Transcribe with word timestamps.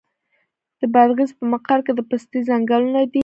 د 0.79 0.81
بادغیس 0.93 1.31
په 1.39 1.43
مقر 1.51 1.79
کې 1.85 1.93
د 1.95 1.99
پسته 2.09 2.37
ځنګلونه 2.49 2.99
دي. 3.11 3.19